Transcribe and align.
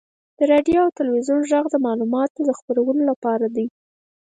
•د 0.37 0.39
راډیو 0.51 0.79
او 0.85 0.89
تلویزیون 0.99 1.41
ږغ 1.49 1.65
د 1.71 1.75
معلوماتو 1.85 2.55
خپرولو 2.59 3.01
لپاره 3.11 3.45
دی. 3.55 3.65